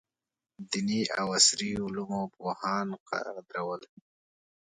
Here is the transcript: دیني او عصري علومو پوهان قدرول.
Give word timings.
دیني 0.69 1.01
او 1.19 1.27
عصري 1.37 1.69
علومو 1.83 2.21
پوهان 2.35 2.87
قدرول. 3.07 3.81